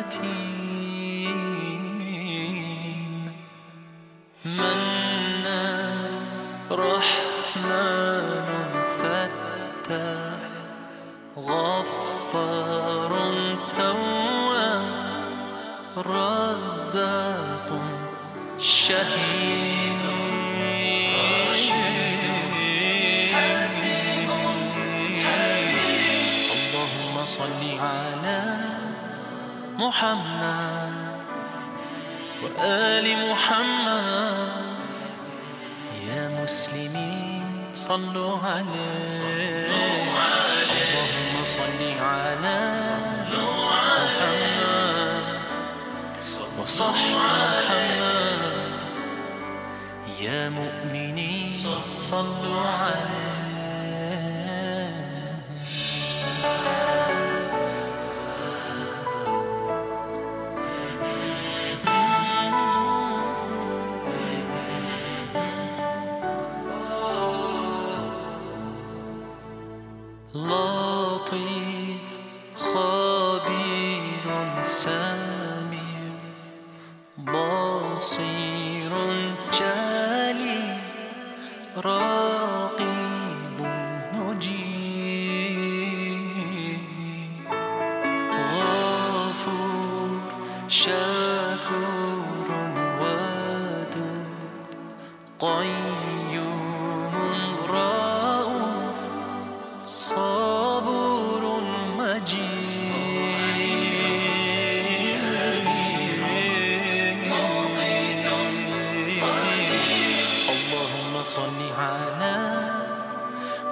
متين 0.00 1.36
منان 4.44 6.22
رحمن 6.70 8.26
فتاح 8.98 10.40
غفار 11.36 13.12
تواب 13.76 14.86
رزاق 16.06 17.68
شهيد. 18.58 20.19
محمد 30.00 30.96
وآل 32.42 33.06
محمد 33.32 34.48
يا 36.08 36.22
مسلمين 36.40 37.68
صلوا 37.74 38.38
عليه. 38.44 38.96
اللهم 40.56 41.34
صل 41.44 41.80
على 42.00 42.32
محمد. 42.40 43.28
وصح 46.58 47.00
محمد. 47.12 48.56
يا 50.20 50.48
مؤمنين 50.48 51.48
صلوا 52.00 52.64
عليه. 52.84 53.19
سميع 74.62 76.20
بصير 77.18 78.90
جليل 79.52 80.78
رقيب 81.76 83.58
مجيب. 84.14 85.20
غفور 88.52 90.20
شكور 90.68 91.19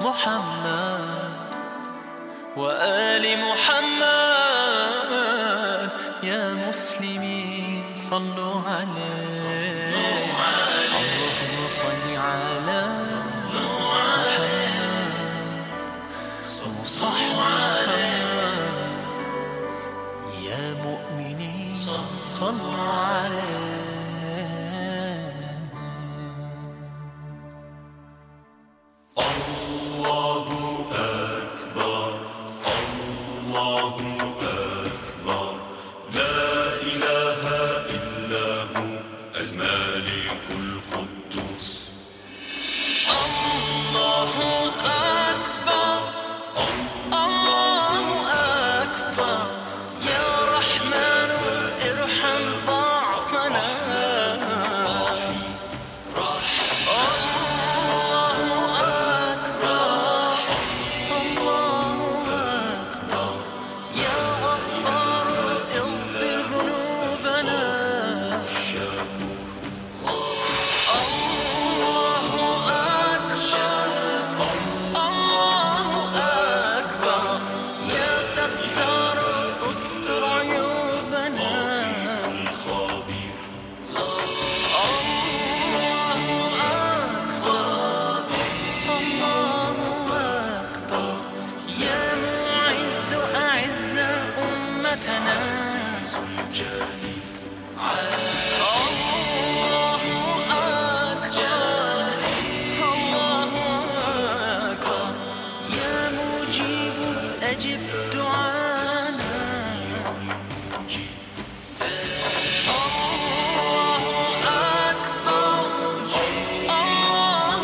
محمد 0.00 1.32
وآل 2.56 3.24
محمد 3.38 4.06
يا 6.22 6.54
مسلمين 6.54 7.84
صلوا 7.96 8.60
عليه. 8.66 9.36
اللهم 10.96 11.68
صل 11.68 12.16
على 12.16 12.78
محمد 12.96 13.36
وصح 16.82 17.18
محمد 17.38 18.78
يا 20.42 20.74
مؤمنين 20.84 21.70
صلوا 22.22 22.78
عليه. 23.04 23.85
مجيب 106.46 106.98
أجب 107.42 107.80
دعانا. 108.12 109.36
الله 112.68 114.04
أكبر 114.90 115.66
الله 116.70 117.62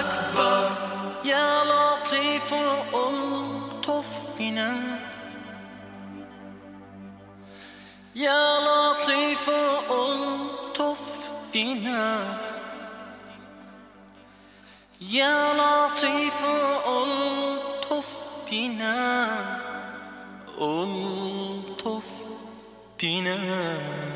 أكبر 0.00 0.70
يا 1.24 1.64
لطيف 1.64 2.54
ألطف 2.94 4.08
بنا. 4.38 4.72
يا 8.16 8.60
لطيف 8.60 9.50
ألطف 9.90 11.00
بنا. 11.54 12.38
يا 15.00 15.54
لطيف 15.54 16.44
ألطف 16.88 18.18
بنا. 18.50 19.28
ألطف 20.60 22.08
بنا. 23.02 24.15